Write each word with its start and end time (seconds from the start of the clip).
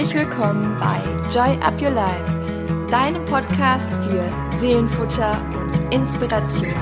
Herzlich 0.00 0.26
willkommen 0.26 0.78
bei 0.80 1.02
Joy 1.30 1.58
Up 1.60 1.78
Your 1.78 1.90
Life, 1.90 2.88
deinem 2.90 3.22
Podcast 3.26 3.86
für 4.02 4.32
Seelenfutter 4.58 5.38
und 5.52 5.92
Inspiration. 5.92 6.72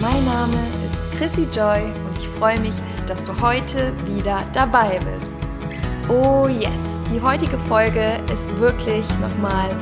Mein 0.00 0.24
Name 0.24 0.54
ist 0.84 1.18
Chrissy 1.18 1.48
Joy 1.52 1.82
und 1.82 2.16
ich 2.16 2.28
freue 2.28 2.60
mich, 2.60 2.76
dass 3.08 3.24
du 3.24 3.32
heute 3.40 3.92
wieder 4.06 4.44
dabei 4.52 5.00
bist. 5.00 6.08
Oh 6.08 6.46
yes, 6.46 6.70
die 7.12 7.20
heutige 7.20 7.58
Folge 7.58 8.20
ist 8.32 8.56
wirklich 8.60 9.04
nochmal 9.18 9.76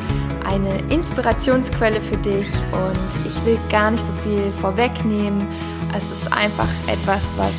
eine 0.46 0.78
Inspirationsquelle 0.90 2.00
für 2.00 2.16
dich 2.16 2.48
und 2.72 3.26
ich 3.26 3.44
will 3.44 3.58
gar 3.70 3.90
nicht 3.90 4.06
so 4.06 4.12
viel 4.24 4.50
vorwegnehmen. 4.62 5.46
Es 5.94 6.04
ist 6.04 6.32
einfach 6.32 6.70
etwas, 6.86 7.20
was 7.36 7.52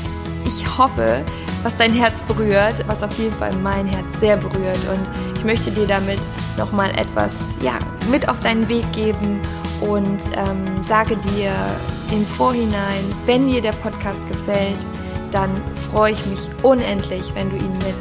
ich 0.43 0.65
hoffe, 0.75 1.23
was 1.63 1.75
dein 1.77 1.93
Herz 1.93 2.21
berührt, 2.23 2.85
was 2.87 3.01
auf 3.01 3.17
jeden 3.17 3.35
Fall 3.35 3.53
mein 3.55 3.87
Herz 3.87 4.19
sehr 4.19 4.37
berührt. 4.37 4.79
Und 4.89 5.37
ich 5.37 5.43
möchte 5.43 5.71
dir 5.71 5.87
damit 5.87 6.19
nochmal 6.57 6.91
etwas 6.91 7.31
ja, 7.61 7.79
mit 8.11 8.27
auf 8.27 8.39
deinen 8.41 8.67
Weg 8.69 8.89
geben 8.91 9.41
und 9.81 10.19
ähm, 10.35 10.83
sage 10.83 11.17
dir 11.17 11.51
im 12.11 12.25
Vorhinein, 12.25 13.03
wenn 13.25 13.47
dir 13.47 13.61
der 13.61 13.71
Podcast 13.71 14.19
gefällt, 14.27 14.77
dann 15.31 15.49
freue 15.91 16.13
ich 16.13 16.25
mich 16.27 16.39
unendlich, 16.61 17.33
wenn 17.33 17.49
du 17.49 17.55
ihn 17.57 17.73
mit 17.79 17.95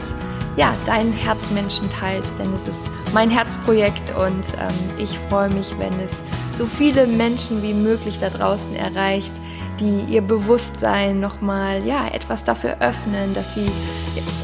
ja, 0.56 0.74
deinen 0.84 1.12
Herzmenschen 1.12 1.88
teilst, 1.88 2.38
denn 2.38 2.52
es 2.54 2.68
ist 2.68 2.90
mein 3.14 3.30
Herzprojekt 3.30 4.14
und 4.14 4.44
ähm, 4.60 4.98
ich 4.98 5.18
freue 5.30 5.48
mich, 5.48 5.72
wenn 5.78 5.98
es 6.00 6.12
so 6.54 6.66
viele 6.66 7.06
Menschen 7.06 7.62
wie 7.62 7.72
möglich 7.72 8.18
da 8.20 8.28
draußen 8.28 8.76
erreicht, 8.76 9.32
die 9.80 10.12
ihr 10.12 10.22
Bewusstsein 10.22 11.20
nochmal, 11.20 11.84
ja, 11.84 12.08
etwas 12.08 12.44
dafür 12.44 12.76
öffnen, 12.80 13.34
dass 13.34 13.54
sie 13.54 13.66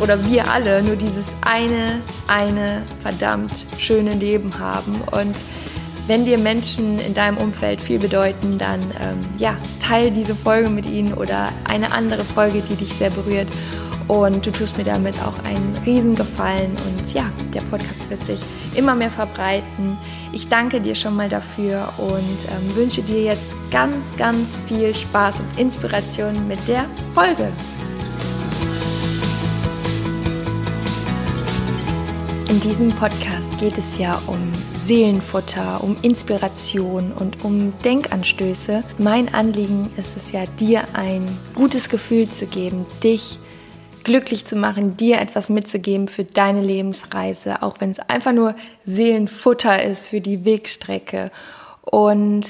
oder 0.00 0.24
wir 0.24 0.50
alle 0.50 0.82
nur 0.82 0.96
dieses 0.96 1.26
eine, 1.42 2.00
eine 2.26 2.82
verdammt 3.02 3.66
schöne 3.78 4.14
Leben 4.14 4.58
haben. 4.58 5.00
Und 5.12 5.38
wenn 6.06 6.24
dir 6.24 6.38
Menschen 6.38 6.98
in 7.00 7.12
deinem 7.12 7.36
Umfeld 7.36 7.82
viel 7.82 7.98
bedeuten, 7.98 8.56
dann 8.56 8.80
ähm, 9.00 9.26
ja, 9.36 9.56
teile 9.86 10.10
diese 10.10 10.34
Folge 10.34 10.70
mit 10.70 10.86
ihnen 10.86 11.12
oder 11.12 11.50
eine 11.64 11.92
andere 11.92 12.24
Folge, 12.24 12.62
die 12.62 12.76
dich 12.76 12.94
sehr 12.94 13.10
berührt. 13.10 13.48
Und 14.08 14.46
du 14.46 14.50
tust 14.50 14.78
mir 14.78 14.84
damit 14.84 15.14
auch 15.20 15.38
einen 15.44 15.78
Riesengefallen. 15.84 16.72
Und 16.72 17.12
ja, 17.12 17.30
der 17.52 17.60
Podcast 17.62 18.08
wird 18.08 18.24
sich 18.24 18.40
immer 18.74 18.94
mehr 18.94 19.10
verbreiten. 19.10 19.98
Ich 20.32 20.48
danke 20.48 20.80
dir 20.80 20.94
schon 20.94 21.14
mal 21.14 21.28
dafür 21.28 21.92
und 21.98 22.08
ähm, 22.10 22.74
wünsche 22.74 23.02
dir 23.02 23.22
jetzt 23.22 23.54
ganz, 23.70 24.16
ganz 24.16 24.56
viel 24.66 24.94
Spaß 24.94 25.36
und 25.40 25.60
Inspiration 25.60 26.48
mit 26.48 26.66
der 26.66 26.86
Folge. 27.14 27.52
In 32.48 32.60
diesem 32.62 32.90
Podcast 32.92 33.58
geht 33.60 33.76
es 33.76 33.98
ja 33.98 34.20
um 34.26 34.38
Seelenfutter, 34.86 35.84
um 35.84 35.98
Inspiration 36.00 37.12
und 37.12 37.44
um 37.44 37.74
Denkanstöße. 37.84 38.82
Mein 38.96 39.34
Anliegen 39.34 39.90
ist 39.98 40.16
es 40.16 40.32
ja, 40.32 40.46
dir 40.58 40.84
ein 40.94 41.28
gutes 41.54 41.90
Gefühl 41.90 42.30
zu 42.30 42.46
geben, 42.46 42.86
dich 43.04 43.38
glücklich 44.04 44.44
zu 44.44 44.56
machen, 44.56 44.96
dir 44.96 45.20
etwas 45.20 45.48
mitzugeben 45.48 46.08
für 46.08 46.24
deine 46.24 46.62
Lebensreise, 46.62 47.62
auch 47.62 47.76
wenn 47.80 47.90
es 47.90 47.98
einfach 47.98 48.32
nur 48.32 48.54
Seelenfutter 48.84 49.82
ist 49.82 50.08
für 50.08 50.20
die 50.20 50.44
Wegstrecke. 50.44 51.30
Und 51.82 52.46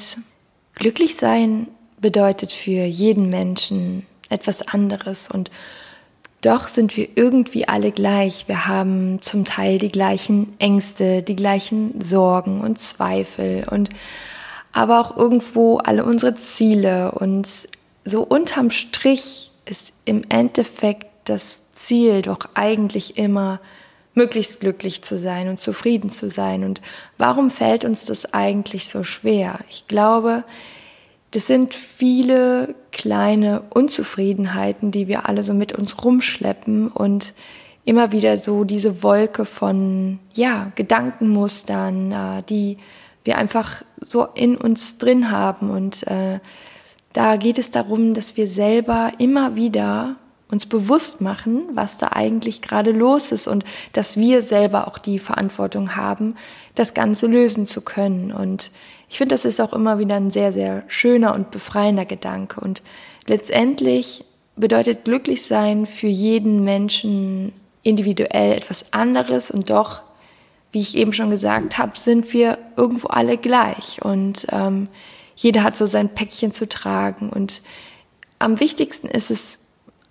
glücklich 0.74 1.16
sein 1.16 1.68
bedeutet 2.00 2.52
für 2.52 2.84
jeden 2.84 3.28
Menschen 3.28 4.06
etwas 4.28 4.62
anderes 4.62 5.28
und 5.28 5.50
doch 6.40 6.68
sind 6.68 6.96
wir 6.96 7.08
irgendwie 7.16 7.66
alle 7.66 7.90
gleich. 7.90 8.46
Wir 8.46 8.68
haben 8.68 9.20
zum 9.22 9.44
Teil 9.44 9.78
die 9.78 9.90
gleichen 9.90 10.54
Ängste, 10.60 11.22
die 11.22 11.34
gleichen 11.34 12.00
Sorgen 12.00 12.60
und 12.60 12.78
Zweifel 12.78 13.64
und 13.68 13.90
aber 14.72 15.00
auch 15.00 15.16
irgendwo 15.16 15.78
alle 15.78 16.04
unsere 16.04 16.36
Ziele 16.36 17.10
und 17.10 17.68
so 18.04 18.22
unterm 18.22 18.70
Strich 18.70 19.50
ist 19.64 19.92
im 20.04 20.24
Endeffekt 20.28 21.07
das 21.28 21.60
Ziel 21.72 22.22
doch 22.22 22.40
eigentlich 22.54 23.16
immer, 23.16 23.60
möglichst 24.14 24.60
glücklich 24.60 25.02
zu 25.02 25.16
sein 25.16 25.48
und 25.48 25.60
zufrieden 25.60 26.10
zu 26.10 26.28
sein. 26.28 26.64
Und 26.64 26.82
warum 27.18 27.50
fällt 27.50 27.84
uns 27.84 28.04
das 28.04 28.34
eigentlich 28.34 28.88
so 28.88 29.04
schwer? 29.04 29.60
Ich 29.70 29.86
glaube, 29.86 30.42
das 31.30 31.46
sind 31.46 31.74
viele 31.74 32.74
kleine 32.90 33.62
Unzufriedenheiten, 33.70 34.90
die 34.90 35.08
wir 35.08 35.28
alle 35.28 35.42
so 35.44 35.54
mit 35.54 35.72
uns 35.72 36.02
rumschleppen 36.02 36.88
und 36.88 37.32
immer 37.84 38.12
wieder 38.12 38.38
so 38.38 38.64
diese 38.64 39.02
Wolke 39.02 39.44
von, 39.44 40.18
ja, 40.34 40.72
Gedankenmustern, 40.74 42.12
äh, 42.12 42.42
die 42.48 42.78
wir 43.24 43.38
einfach 43.38 43.82
so 44.00 44.26
in 44.34 44.56
uns 44.56 44.98
drin 44.98 45.30
haben. 45.30 45.70
Und 45.70 46.06
äh, 46.06 46.40
da 47.12 47.36
geht 47.36 47.58
es 47.58 47.70
darum, 47.70 48.14
dass 48.14 48.36
wir 48.36 48.48
selber 48.48 49.12
immer 49.18 49.54
wieder 49.54 50.16
uns 50.50 50.66
bewusst 50.66 51.20
machen, 51.20 51.64
was 51.74 51.98
da 51.98 52.08
eigentlich 52.12 52.62
gerade 52.62 52.92
los 52.92 53.32
ist 53.32 53.48
und 53.48 53.64
dass 53.92 54.16
wir 54.16 54.42
selber 54.42 54.88
auch 54.88 54.98
die 54.98 55.18
Verantwortung 55.18 55.94
haben, 55.96 56.36
das 56.74 56.94
Ganze 56.94 57.26
lösen 57.26 57.66
zu 57.66 57.82
können. 57.82 58.32
Und 58.32 58.70
ich 59.10 59.18
finde, 59.18 59.34
das 59.34 59.44
ist 59.44 59.60
auch 59.60 59.72
immer 59.72 59.98
wieder 59.98 60.16
ein 60.16 60.30
sehr, 60.30 60.52
sehr 60.52 60.84
schöner 60.88 61.34
und 61.34 61.50
befreiender 61.50 62.06
Gedanke. 62.06 62.60
Und 62.60 62.82
letztendlich 63.26 64.24
bedeutet 64.56 65.04
glücklich 65.04 65.44
sein 65.44 65.86
für 65.86 66.08
jeden 66.08 66.64
Menschen 66.64 67.52
individuell 67.82 68.52
etwas 68.52 68.92
anderes 68.92 69.50
und 69.50 69.70
doch, 69.70 70.02
wie 70.72 70.80
ich 70.80 70.96
eben 70.96 71.12
schon 71.12 71.30
gesagt 71.30 71.78
habe, 71.78 71.98
sind 71.98 72.32
wir 72.32 72.58
irgendwo 72.76 73.08
alle 73.08 73.38
gleich 73.38 74.00
und 74.02 74.46
ähm, 74.52 74.88
jeder 75.36 75.62
hat 75.62 75.78
so 75.78 75.86
sein 75.86 76.10
Päckchen 76.10 76.52
zu 76.52 76.68
tragen 76.68 77.30
und 77.30 77.62
am 78.38 78.60
wichtigsten 78.60 79.08
ist 79.08 79.30
es, 79.30 79.58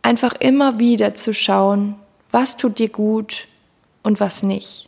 einfach 0.07 0.35
immer 0.39 0.79
wieder 0.79 1.15
zu 1.15 1.33
schauen, 1.33 1.95
was 2.31 2.55
tut 2.55 2.79
dir 2.79 2.87
gut 2.87 3.45
und 4.03 4.21
was 4.21 4.41
nicht. 4.41 4.87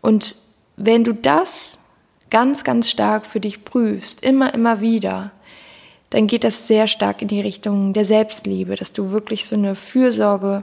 Und 0.00 0.36
wenn 0.76 1.02
du 1.02 1.12
das 1.12 1.78
ganz, 2.30 2.62
ganz 2.62 2.88
stark 2.88 3.26
für 3.26 3.40
dich 3.40 3.64
prüfst, 3.64 4.22
immer, 4.22 4.54
immer 4.54 4.80
wieder, 4.80 5.32
dann 6.10 6.28
geht 6.28 6.44
das 6.44 6.68
sehr 6.68 6.86
stark 6.86 7.22
in 7.22 7.28
die 7.28 7.40
Richtung 7.40 7.92
der 7.92 8.04
Selbstliebe, 8.04 8.76
dass 8.76 8.92
du 8.92 9.10
wirklich 9.10 9.46
so 9.46 9.56
eine 9.56 9.74
Fürsorge 9.74 10.62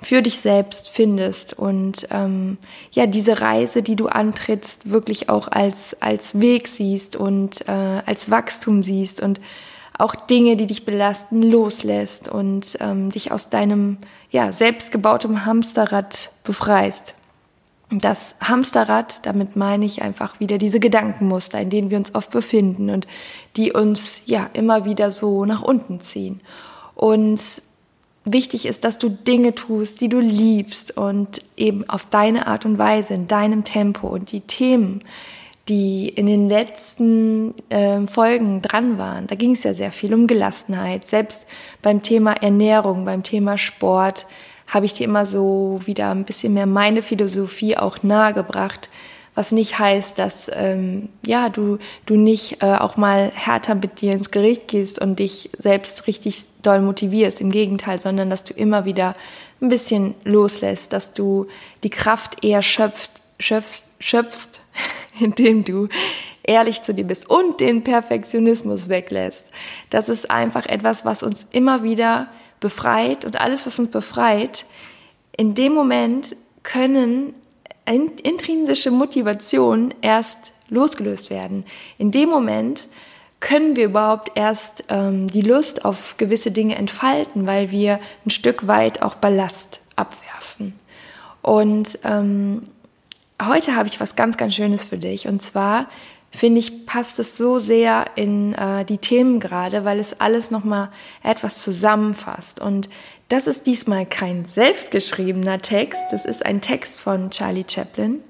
für 0.00 0.22
dich 0.22 0.40
selbst 0.40 0.88
findest 0.88 1.52
und 1.52 2.08
ähm, 2.10 2.56
ja 2.92 3.04
diese 3.06 3.42
Reise, 3.42 3.82
die 3.82 3.96
du 3.96 4.06
antrittst, 4.06 4.90
wirklich 4.90 5.28
auch 5.28 5.48
als 5.48 5.96
als 6.00 6.40
Weg 6.40 6.68
siehst 6.68 7.14
und 7.14 7.68
äh, 7.68 8.02
als 8.06 8.30
Wachstum 8.30 8.82
siehst 8.82 9.20
und 9.20 9.38
auch 9.98 10.14
Dinge, 10.14 10.56
die 10.56 10.66
dich 10.66 10.84
belasten, 10.84 11.42
loslässt 11.42 12.28
und 12.28 12.78
ähm, 12.80 13.10
dich 13.10 13.32
aus 13.32 13.50
deinem 13.50 13.98
ja, 14.30 14.52
selbstgebautem 14.52 15.44
Hamsterrad 15.44 16.30
befreist. 16.44 17.14
Das 17.90 18.36
Hamsterrad, 18.40 19.26
damit 19.26 19.56
meine 19.56 19.84
ich 19.84 20.02
einfach 20.02 20.40
wieder 20.40 20.58
diese 20.58 20.78
Gedankenmuster, 20.78 21.60
in 21.60 21.70
denen 21.70 21.90
wir 21.90 21.96
uns 21.96 22.14
oft 22.14 22.30
befinden 22.30 22.90
und 22.90 23.08
die 23.56 23.72
uns 23.72 24.22
ja 24.26 24.48
immer 24.52 24.84
wieder 24.84 25.10
so 25.10 25.44
nach 25.44 25.62
unten 25.62 26.00
ziehen. 26.00 26.40
Und 26.94 27.40
wichtig 28.24 28.66
ist, 28.66 28.84
dass 28.84 28.98
du 28.98 29.08
Dinge 29.08 29.54
tust, 29.54 30.00
die 30.00 30.08
du 30.08 30.20
liebst 30.20 30.96
und 30.96 31.42
eben 31.56 31.88
auf 31.88 32.04
deine 32.04 32.46
Art 32.46 32.66
und 32.66 32.78
Weise, 32.78 33.14
in 33.14 33.26
deinem 33.26 33.64
Tempo 33.64 34.06
und 34.06 34.32
die 34.32 34.42
Themen, 34.42 35.02
die 35.68 36.08
in 36.08 36.26
den 36.26 36.48
letzten 36.48 37.54
äh, 37.68 38.06
Folgen 38.06 38.62
dran 38.62 38.98
waren. 38.98 39.26
Da 39.26 39.34
ging 39.34 39.52
es 39.52 39.64
ja 39.64 39.74
sehr 39.74 39.92
viel 39.92 40.14
um 40.14 40.26
Gelassenheit. 40.26 41.06
Selbst 41.06 41.46
beim 41.82 42.02
Thema 42.02 42.32
Ernährung, 42.32 43.04
beim 43.04 43.22
Thema 43.22 43.58
Sport 43.58 44.26
habe 44.66 44.86
ich 44.86 44.94
dir 44.94 45.04
immer 45.04 45.26
so 45.26 45.80
wieder 45.84 46.10
ein 46.10 46.24
bisschen 46.24 46.54
mehr 46.54 46.66
meine 46.66 47.02
Philosophie 47.02 47.76
auch 47.76 48.02
nahegebracht, 48.02 48.88
was 49.34 49.52
nicht 49.52 49.78
heißt, 49.78 50.18
dass 50.18 50.50
ähm, 50.52 51.10
ja 51.24 51.48
du 51.48 51.78
du 52.06 52.16
nicht 52.16 52.62
äh, 52.62 52.74
auch 52.74 52.96
mal 52.96 53.30
härter 53.34 53.74
mit 53.74 54.00
dir 54.00 54.12
ins 54.12 54.30
Gericht 54.30 54.68
gehst 54.68 54.98
und 54.98 55.18
dich 55.18 55.50
selbst 55.58 56.06
richtig 56.06 56.44
doll 56.62 56.80
motivierst. 56.80 57.40
Im 57.40 57.50
Gegenteil, 57.50 58.00
sondern 58.00 58.30
dass 58.30 58.44
du 58.44 58.52
immer 58.54 58.84
wieder 58.84 59.14
ein 59.60 59.68
bisschen 59.68 60.14
loslässt, 60.24 60.92
dass 60.92 61.12
du 61.12 61.46
die 61.82 61.90
Kraft 61.90 62.44
eher 62.44 62.62
schöpft, 62.62 63.10
schöpfst, 63.38 63.84
schöpfst 64.00 64.60
indem 65.20 65.64
du 65.64 65.88
ehrlich 66.42 66.82
zu 66.82 66.94
dir 66.94 67.04
bist 67.04 67.28
und 67.28 67.60
den 67.60 67.84
Perfektionismus 67.84 68.88
weglässt. 68.88 69.50
Das 69.90 70.08
ist 70.08 70.30
einfach 70.30 70.66
etwas, 70.66 71.04
was 71.04 71.22
uns 71.22 71.46
immer 71.52 71.82
wieder 71.82 72.28
befreit 72.60 73.24
und 73.24 73.40
alles, 73.40 73.66
was 73.66 73.78
uns 73.78 73.90
befreit, 73.90 74.66
in 75.36 75.54
dem 75.54 75.72
Moment 75.72 76.36
können 76.62 77.34
intrinsische 77.86 78.90
Motivationen 78.90 79.94
erst 80.02 80.52
losgelöst 80.68 81.30
werden. 81.30 81.64
In 81.96 82.10
dem 82.10 82.28
Moment 82.28 82.88
können 83.40 83.76
wir 83.76 83.84
überhaupt 83.84 84.32
erst 84.34 84.84
ähm, 84.88 85.28
die 85.28 85.42
Lust 85.42 85.84
auf 85.84 86.16
gewisse 86.16 86.50
Dinge 86.50 86.74
entfalten, 86.74 87.46
weil 87.46 87.70
wir 87.70 88.00
ein 88.26 88.30
Stück 88.30 88.66
weit 88.66 89.00
auch 89.00 89.14
Ballast 89.14 89.80
abwerfen. 89.96 90.74
Und 91.40 91.98
ähm, 92.04 92.64
heute 93.42 93.76
habe 93.76 93.88
ich 93.88 94.00
was 94.00 94.16
ganz, 94.16 94.36
ganz 94.36 94.54
Schönes 94.54 94.84
für 94.84 94.98
dich. 94.98 95.28
Und 95.28 95.40
zwar 95.40 95.86
finde 96.30 96.60
ich, 96.60 96.86
passt 96.86 97.18
es 97.18 97.36
so 97.36 97.58
sehr 97.58 98.06
in 98.16 98.54
äh, 98.54 98.84
die 98.84 98.98
Themen 98.98 99.40
gerade, 99.40 99.84
weil 99.84 99.98
es 99.98 100.20
alles 100.20 100.50
nochmal 100.50 100.90
etwas 101.22 101.62
zusammenfasst. 101.62 102.60
Und 102.60 102.88
das 103.28 103.46
ist 103.46 103.66
diesmal 103.66 104.06
kein 104.06 104.46
selbstgeschriebener 104.46 105.60
Text, 105.60 106.00
das 106.10 106.24
ist 106.24 106.44
ein 106.44 106.60
Text 106.60 107.00
von 107.00 107.30
Charlie 107.30 107.64
Chaplin. 107.68 108.20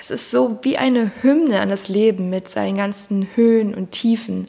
Es 0.00 0.10
ist 0.10 0.30
so 0.30 0.58
wie 0.62 0.78
eine 0.78 1.12
Hymne 1.22 1.60
an 1.60 1.68
das 1.68 1.88
Leben 1.88 2.30
mit 2.30 2.48
seinen 2.48 2.76
ganzen 2.76 3.28
Höhen 3.34 3.74
und 3.74 3.92
Tiefen. 3.92 4.48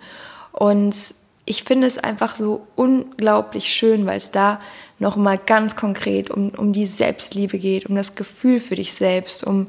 Und 0.54 0.96
ich 1.46 1.64
finde 1.64 1.88
es 1.88 1.98
einfach 1.98 2.36
so 2.36 2.68
unglaublich 2.76 3.74
schön, 3.74 4.06
weil 4.06 4.18
es 4.18 4.32
da 4.32 4.60
nochmal 5.00 5.40
ganz 5.40 5.76
konkret 5.76 6.30
um, 6.30 6.50
um 6.50 6.74
die 6.74 6.88
Selbstliebe 6.88 7.58
geht, 7.58 7.88
um 7.88 7.96
das 7.96 8.16
Gefühl 8.16 8.60
für 8.60 8.76
dich 8.76 8.94
selbst, 8.94 9.44
um 9.44 9.68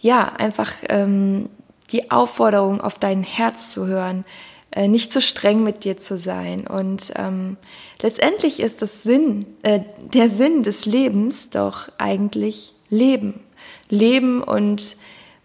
ja 0.00 0.32
einfach 0.38 0.72
ähm, 0.88 1.50
die 1.92 2.10
Aufforderung 2.10 2.80
auf 2.80 2.98
dein 2.98 3.22
Herz 3.22 3.72
zu 3.72 3.86
hören, 3.86 4.24
äh, 4.70 4.88
nicht 4.88 5.12
zu 5.12 5.20
streng 5.20 5.62
mit 5.62 5.84
dir 5.84 5.98
zu 5.98 6.16
sein. 6.16 6.66
Und 6.66 7.12
ähm, 7.16 7.56
letztendlich 8.00 8.60
ist 8.60 8.80
das 8.82 9.02
Sinn, 9.02 9.46
äh, 9.62 9.80
der 10.14 10.30
Sinn 10.30 10.62
des 10.62 10.86
Lebens 10.86 11.50
doch 11.50 11.90
eigentlich 11.98 12.74
Leben. 12.88 13.40
Leben 13.88 14.42
und 14.42 14.96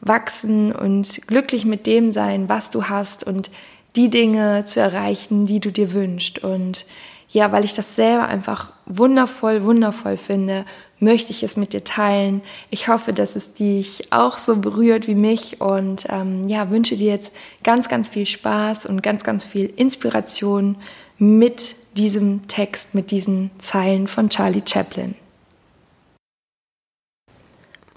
wachsen 0.02 0.72
und 0.72 1.28
glücklich 1.28 1.66
mit 1.66 1.88
dem 1.88 2.14
sein, 2.14 2.48
was 2.48 2.70
du 2.70 2.86
hast 2.86 3.26
und 3.26 3.50
die 3.96 4.10
Dinge 4.10 4.66
zu 4.66 4.80
erreichen, 4.80 5.46
die 5.46 5.60
du 5.60 5.72
dir 5.72 5.94
wünschst. 5.94 6.44
Und 6.44 6.86
ja, 7.30 7.52
weil 7.52 7.66
ich 7.66 7.74
das 7.74 7.96
selber 7.96 8.28
einfach 8.28 8.72
wundervoll, 8.86 9.64
wundervoll 9.64 10.18
finde, 10.18 10.66
möchte 11.00 11.32
ich 11.32 11.44
es 11.44 11.58
mit 11.58 11.74
dir 11.74 11.84
teilen. 11.84 12.42
Ich 12.70 12.88
hoffe, 12.88 13.14
dass 13.14 13.36
es 13.36 13.54
dich 13.54 14.12
auch 14.12 14.38
so 14.38 14.56
berührt 14.56 15.08
wie 15.08 15.16
mich 15.16 15.60
und 15.60 16.06
ähm, 16.10 16.48
ja, 16.48 16.70
wünsche 16.70 16.96
dir 16.96 17.12
jetzt 17.12 17.34
ganz, 17.64 17.90
ganz 17.90 18.10
viel 18.10 18.26
Spaß 18.26 18.86
und 18.86 19.04
ganz, 19.04 19.24
ganz 19.24 19.46
viel 19.46 19.66
Inspiration 19.76 20.78
mit 21.18 21.76
diesem 21.98 22.48
Text, 22.48 22.94
mit 22.94 23.12
diesen 23.12 23.52
Zeilen 23.60 24.08
von 24.08 24.30
Charlie 24.30 24.64
Chaplin. 24.66 25.16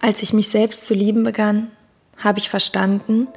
Als 0.00 0.23
ich 0.23 0.33
mich 0.33 0.49
selbst 0.49 0.87
zu 0.87 0.95
lieben 0.95 1.25
begann, 1.25 1.71
habe 2.17 2.39
ich 2.39 2.50
verstanden, 2.50 3.29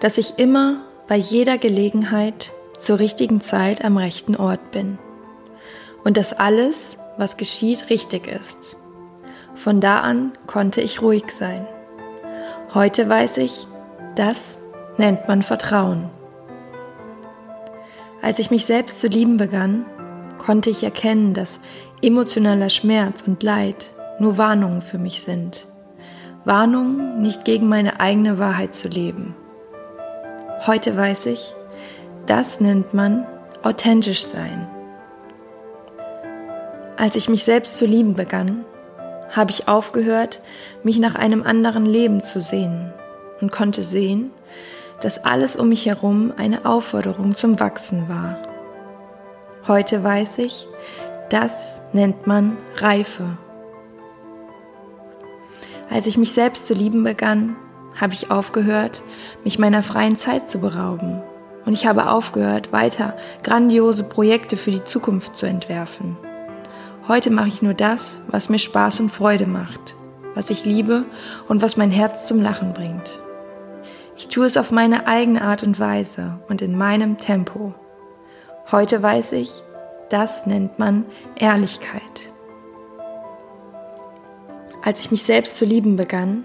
dass 0.00 0.18
ich 0.18 0.38
immer 0.38 0.80
bei 1.10 1.16
jeder 1.16 1.58
Gelegenheit 1.58 2.52
zur 2.78 3.00
richtigen 3.00 3.40
Zeit 3.40 3.84
am 3.84 3.96
rechten 3.96 4.36
Ort 4.36 4.70
bin 4.70 4.96
und 6.04 6.16
dass 6.16 6.32
alles, 6.32 6.98
was 7.16 7.36
geschieht, 7.36 7.90
richtig 7.90 8.28
ist. 8.28 8.76
Von 9.56 9.80
da 9.80 10.02
an 10.02 10.30
konnte 10.46 10.80
ich 10.80 11.02
ruhig 11.02 11.32
sein. 11.32 11.66
Heute 12.74 13.08
weiß 13.08 13.38
ich, 13.38 13.66
das 14.14 14.36
nennt 14.98 15.26
man 15.26 15.42
Vertrauen. 15.42 16.10
Als 18.22 18.38
ich 18.38 18.52
mich 18.52 18.64
selbst 18.64 19.00
zu 19.00 19.08
lieben 19.08 19.36
begann, 19.36 19.86
konnte 20.38 20.70
ich 20.70 20.84
erkennen, 20.84 21.34
dass 21.34 21.58
emotionaler 22.02 22.68
Schmerz 22.68 23.24
und 23.26 23.42
Leid 23.42 23.90
nur 24.20 24.38
Warnungen 24.38 24.80
für 24.80 24.98
mich 24.98 25.22
sind. 25.22 25.66
Warnungen, 26.44 27.20
nicht 27.20 27.44
gegen 27.44 27.68
meine 27.68 27.98
eigene 27.98 28.38
Wahrheit 28.38 28.76
zu 28.76 28.86
leben. 28.86 29.34
Heute 30.66 30.94
weiß 30.94 31.24
ich, 31.24 31.54
das 32.26 32.60
nennt 32.60 32.92
man 32.92 33.26
authentisch 33.62 34.26
sein. 34.26 34.68
Als 36.98 37.16
ich 37.16 37.30
mich 37.30 37.44
selbst 37.44 37.78
zu 37.78 37.86
lieben 37.86 38.14
begann, 38.14 38.66
habe 39.34 39.52
ich 39.52 39.68
aufgehört, 39.68 40.42
mich 40.82 40.98
nach 40.98 41.14
einem 41.14 41.44
anderen 41.44 41.86
Leben 41.86 42.22
zu 42.22 42.42
sehen 42.42 42.92
und 43.40 43.50
konnte 43.50 43.82
sehen, 43.82 44.32
dass 45.00 45.24
alles 45.24 45.56
um 45.56 45.70
mich 45.70 45.86
herum 45.86 46.34
eine 46.36 46.66
Aufforderung 46.66 47.34
zum 47.36 47.58
Wachsen 47.58 48.10
war. 48.10 48.36
Heute 49.66 50.04
weiß 50.04 50.36
ich, 50.38 50.68
das 51.30 51.52
nennt 51.94 52.26
man 52.26 52.58
Reife. 52.76 53.38
Als 55.88 56.04
ich 56.04 56.18
mich 56.18 56.34
selbst 56.34 56.66
zu 56.66 56.74
lieben 56.74 57.02
begann, 57.02 57.56
habe 58.00 58.14
ich 58.14 58.30
aufgehört, 58.30 59.02
mich 59.44 59.58
meiner 59.58 59.82
freien 59.82 60.16
Zeit 60.16 60.48
zu 60.48 60.58
berauben. 60.58 61.22
Und 61.66 61.74
ich 61.74 61.86
habe 61.86 62.08
aufgehört, 62.10 62.72
weiter 62.72 63.16
grandiose 63.42 64.02
Projekte 64.02 64.56
für 64.56 64.70
die 64.70 64.84
Zukunft 64.84 65.36
zu 65.36 65.46
entwerfen. 65.46 66.16
Heute 67.06 67.30
mache 67.30 67.48
ich 67.48 67.60
nur 67.60 67.74
das, 67.74 68.18
was 68.28 68.48
mir 68.48 68.58
Spaß 68.58 69.00
und 69.00 69.10
Freude 69.10 69.46
macht, 69.46 69.94
was 70.34 70.48
ich 70.48 70.64
liebe 70.64 71.04
und 71.48 71.60
was 71.60 71.76
mein 71.76 71.90
Herz 71.90 72.26
zum 72.26 72.40
Lachen 72.40 72.72
bringt. 72.72 73.20
Ich 74.16 74.28
tue 74.28 74.46
es 74.46 74.56
auf 74.56 74.70
meine 74.70 75.06
eigene 75.06 75.42
Art 75.42 75.62
und 75.62 75.78
Weise 75.78 76.38
und 76.48 76.62
in 76.62 76.78
meinem 76.78 77.18
Tempo. 77.18 77.74
Heute 78.70 79.02
weiß 79.02 79.32
ich, 79.32 79.50
das 80.08 80.46
nennt 80.46 80.78
man 80.78 81.04
Ehrlichkeit. 81.36 82.32
Als 84.82 85.00
ich 85.00 85.10
mich 85.10 85.24
selbst 85.24 85.56
zu 85.56 85.64
lieben 85.64 85.96
begann, 85.96 86.44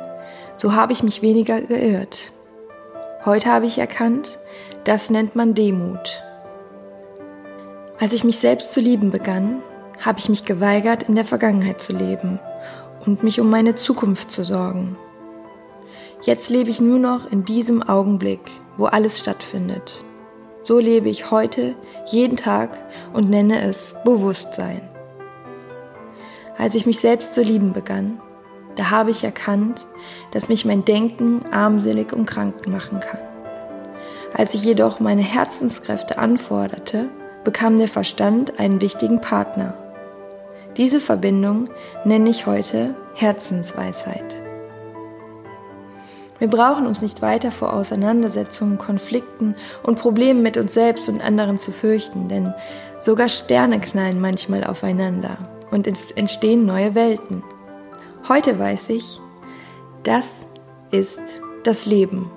So 0.61 0.75
habe 0.75 0.93
ich 0.93 1.01
mich 1.01 1.23
weniger 1.23 1.59
geirrt. 1.59 2.31
Heute 3.25 3.49
habe 3.49 3.65
ich 3.65 3.79
erkannt, 3.79 4.37
das 4.83 5.09
nennt 5.09 5.35
man 5.35 5.55
Demut. 5.55 6.23
Als 7.99 8.13
ich 8.13 8.23
mich 8.23 8.37
selbst 8.37 8.71
zu 8.71 8.79
lieben 8.79 9.09
begann, 9.09 9.63
habe 10.01 10.19
ich 10.19 10.29
mich 10.29 10.45
geweigert, 10.45 11.01
in 11.01 11.15
der 11.15 11.25
Vergangenheit 11.25 11.81
zu 11.81 11.93
leben 11.93 12.39
und 13.07 13.23
mich 13.23 13.39
um 13.39 13.49
meine 13.49 13.73
Zukunft 13.73 14.31
zu 14.31 14.43
sorgen. 14.43 14.97
Jetzt 16.21 16.51
lebe 16.51 16.69
ich 16.69 16.79
nur 16.79 16.99
noch 16.99 17.31
in 17.31 17.43
diesem 17.43 17.81
Augenblick, 17.81 18.51
wo 18.77 18.85
alles 18.85 19.17
stattfindet. 19.17 20.03
So 20.61 20.77
lebe 20.77 21.09
ich 21.09 21.31
heute, 21.31 21.73
jeden 22.05 22.37
Tag 22.37 22.69
und 23.13 23.31
nenne 23.31 23.63
es 23.63 23.95
Bewusstsein. 24.05 24.87
Als 26.55 26.75
ich 26.75 26.85
mich 26.85 26.99
selbst 26.99 27.33
zu 27.33 27.41
lieben 27.41 27.73
begann, 27.73 28.21
da 28.75 28.89
habe 28.89 29.11
ich 29.11 29.23
erkannt, 29.23 29.85
dass 30.31 30.49
mich 30.49 30.65
mein 30.65 30.85
Denken 30.85 31.45
armselig 31.51 32.13
und 32.13 32.25
krank 32.25 32.67
machen 32.67 32.99
kann. 32.99 33.19
Als 34.33 34.53
ich 34.53 34.63
jedoch 34.63 34.99
meine 34.99 35.21
Herzenskräfte 35.21 36.17
anforderte, 36.17 37.09
bekam 37.43 37.77
der 37.77 37.87
Verstand 37.87 38.59
einen 38.59 38.81
wichtigen 38.81 39.19
Partner. 39.19 39.73
Diese 40.77 41.01
Verbindung 41.01 41.69
nenne 42.05 42.29
ich 42.29 42.45
heute 42.45 42.95
Herzensweisheit. 43.15 44.41
Wir 46.39 46.47
brauchen 46.47 46.87
uns 46.87 47.01
nicht 47.01 47.21
weiter 47.21 47.51
vor 47.51 47.73
Auseinandersetzungen, 47.73 48.79
Konflikten 48.79 49.55
und 49.83 49.99
Problemen 49.99 50.41
mit 50.41 50.57
uns 50.57 50.73
selbst 50.73 51.07
und 51.07 51.21
anderen 51.21 51.59
zu 51.59 51.71
fürchten, 51.71 52.29
denn 52.29 52.53
sogar 52.99 53.29
Sterne 53.29 53.79
knallen 53.79 54.19
manchmal 54.19 54.63
aufeinander 54.63 55.37
und 55.69 55.85
es 55.87 56.09
entstehen 56.11 56.65
neue 56.65 56.95
Welten. 56.95 57.43
Heute 58.33 58.57
weiß 58.57 58.87
ich, 58.91 59.19
das 60.03 60.25
ist 60.89 61.19
das 61.65 61.85
Leben. 61.85 62.31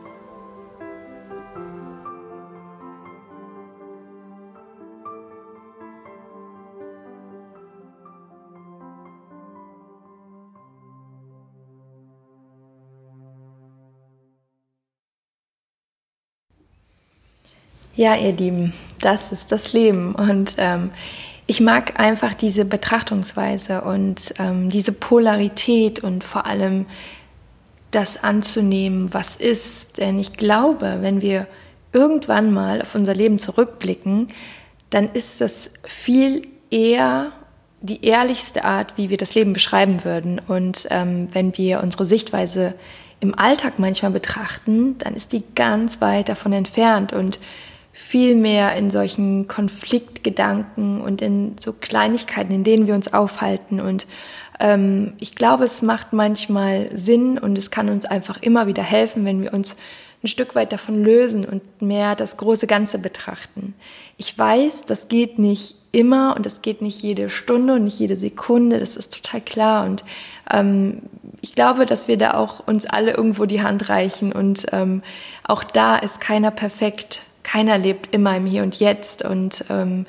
Ja, 17.94 18.16
ihr 18.16 18.32
Lieben, 18.32 18.72
das 19.00 19.30
ist 19.30 19.52
das 19.52 19.72
Leben. 19.72 20.16
Und 20.16 20.56
ähm, 20.58 20.90
ich 21.46 21.60
mag 21.60 22.00
einfach 22.00 22.34
diese 22.34 22.64
Betrachtungsweise 22.64 23.82
und 23.82 24.34
ähm, 24.38 24.70
diese 24.70 24.92
Polarität 24.92 26.00
und 26.00 26.24
vor 26.24 26.46
allem 26.46 26.86
das 27.90 28.22
anzunehmen, 28.24 29.12
was 29.12 29.36
ist. 29.36 29.98
Denn 29.98 30.18
ich 30.18 30.32
glaube, 30.32 30.98
wenn 31.00 31.20
wir 31.20 31.46
irgendwann 31.92 32.52
mal 32.52 32.82
auf 32.82 32.94
unser 32.94 33.14
Leben 33.14 33.38
zurückblicken, 33.38 34.28
dann 34.90 35.10
ist 35.12 35.40
das 35.40 35.70
viel 35.84 36.48
eher 36.70 37.32
die 37.80 38.04
ehrlichste 38.04 38.64
Art, 38.64 38.94
wie 38.96 39.10
wir 39.10 39.18
das 39.18 39.34
Leben 39.34 39.52
beschreiben 39.52 40.04
würden. 40.04 40.40
Und 40.46 40.86
ähm, 40.90 41.28
wenn 41.32 41.56
wir 41.58 41.82
unsere 41.82 42.06
Sichtweise 42.06 42.74
im 43.20 43.38
Alltag 43.38 43.74
manchmal 43.78 44.10
betrachten, 44.10 44.96
dann 44.98 45.14
ist 45.14 45.32
die 45.32 45.42
ganz 45.54 46.00
weit 46.00 46.30
davon 46.30 46.54
entfernt 46.54 47.12
und 47.12 47.38
viel 47.96 48.34
mehr 48.34 48.74
in 48.74 48.90
solchen 48.90 49.46
Konfliktgedanken 49.46 51.00
und 51.00 51.22
in 51.22 51.56
so 51.58 51.72
Kleinigkeiten, 51.72 52.52
in 52.52 52.64
denen 52.64 52.88
wir 52.88 52.94
uns 52.94 53.14
aufhalten. 53.14 53.80
Und 53.80 54.08
ähm, 54.58 55.12
ich 55.20 55.36
glaube, 55.36 55.64
es 55.64 55.80
macht 55.80 56.12
manchmal 56.12 56.90
Sinn 56.92 57.38
und 57.38 57.56
es 57.56 57.70
kann 57.70 57.88
uns 57.88 58.04
einfach 58.04 58.42
immer 58.42 58.66
wieder 58.66 58.82
helfen, 58.82 59.24
wenn 59.24 59.40
wir 59.40 59.54
uns 59.54 59.76
ein 60.24 60.26
Stück 60.26 60.56
weit 60.56 60.72
davon 60.72 61.04
lösen 61.04 61.44
und 61.44 61.82
mehr 61.82 62.16
das 62.16 62.36
große 62.36 62.66
Ganze 62.66 62.98
betrachten. 62.98 63.74
Ich 64.16 64.36
weiß, 64.36 64.84
das 64.86 65.06
geht 65.06 65.38
nicht 65.38 65.76
immer 65.92 66.34
und 66.34 66.46
das 66.46 66.62
geht 66.62 66.82
nicht 66.82 67.00
jede 67.00 67.30
Stunde 67.30 67.74
und 67.74 67.84
nicht 67.84 68.00
jede 68.00 68.16
Sekunde, 68.16 68.80
das 68.80 68.96
ist 68.96 69.14
total 69.14 69.40
klar. 69.40 69.84
Und 69.84 70.02
ähm, 70.50 71.02
ich 71.42 71.54
glaube, 71.54 71.86
dass 71.86 72.08
wir 72.08 72.16
da 72.16 72.34
auch 72.34 72.66
uns 72.66 72.86
alle 72.86 73.12
irgendwo 73.12 73.46
die 73.46 73.62
Hand 73.62 73.88
reichen 73.88 74.32
und 74.32 74.66
ähm, 74.72 75.02
auch 75.44 75.62
da 75.62 75.96
ist 75.96 76.20
keiner 76.20 76.50
perfekt 76.50 77.22
keiner 77.54 77.78
lebt 77.78 78.12
immer 78.12 78.36
im 78.36 78.46
Hier 78.46 78.64
und 78.64 78.80
Jetzt 78.80 79.24
und 79.24 79.64
ähm, 79.70 80.06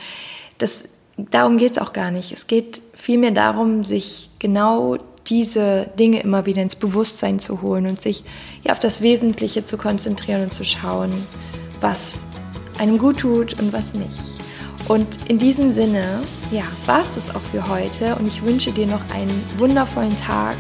das, 0.58 0.86
darum 1.16 1.60
geht 1.60 1.74
es 1.74 1.78
auch 1.78 1.94
gar 1.94 2.10
nicht. 2.10 2.32
Es 2.32 2.48
geht 2.48 2.82
vielmehr 2.96 3.30
darum, 3.30 3.84
sich 3.84 4.32
genau 4.40 4.98
diese 5.28 5.92
Dinge 6.00 6.22
immer 6.22 6.48
wieder 6.48 6.64
ins 6.64 6.76
Bewusstsein 6.76 7.40
zu 7.40 7.62
holen 7.62 7.86
und 7.86 8.02
sich 8.02 8.24
ja, 8.64 8.72
auf 8.72 8.80
das 8.80 9.02
Wesentliche 9.02 9.64
zu 9.64 9.78
konzentrieren 9.78 10.46
und 10.46 10.56
zu 10.56 10.64
schauen, 10.64 11.14
was 11.82 12.16
einem 12.80 12.98
gut 12.98 13.20
tut 13.20 13.60
und 13.62 13.72
was 13.72 13.94
nicht. 13.94 14.18
Und 14.88 15.06
in 15.28 15.38
diesem 15.38 15.72
Sinne, 15.72 16.24
ja, 16.52 16.64
war 16.88 17.04
es 17.04 17.14
das 17.14 17.36
auch 17.36 17.42
für 17.52 17.68
heute 17.68 18.16
und 18.16 18.26
ich 18.26 18.44
wünsche 18.44 18.72
dir 18.72 18.88
noch 18.88 19.02
einen 19.14 19.44
wundervollen 19.60 20.20
Tag, 20.20 20.56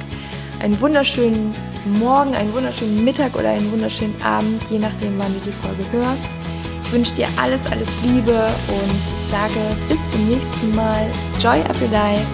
einen 0.60 0.80
wunderschönen 0.80 1.56
Morgen, 1.98 2.36
einen 2.36 2.54
wunderschönen 2.54 3.04
Mittag 3.04 3.36
oder 3.36 3.50
einen 3.50 3.72
wunderschönen 3.72 4.22
Abend, 4.22 4.62
je 4.70 4.77
nachdem, 4.77 5.18
wann 5.18 5.34
du 5.34 5.39
die 5.50 5.51
Folge 5.51 5.84
hörst. 5.92 6.45
Ich 6.86 6.94
wünsche 6.94 7.15
dir 7.15 7.27
alles, 7.38 7.60
alles 7.72 7.89
Liebe 8.04 8.32
und 8.32 9.30
sage 9.32 9.60
bis 9.89 10.00
zum 10.12 10.30
nächsten 10.30 10.75
Mal. 10.75 11.08
Joy 11.39 11.60
up 11.62 11.82
your 11.82 11.89
life, 11.89 12.25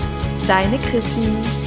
deine 0.48 0.77
Chrissy. 0.79 1.61